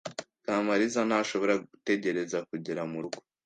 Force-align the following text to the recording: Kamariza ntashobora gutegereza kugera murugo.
Kamariza 0.45 0.99
ntashobora 1.09 1.53
gutegereza 1.63 2.37
kugera 2.49 2.81
murugo. 2.91 3.17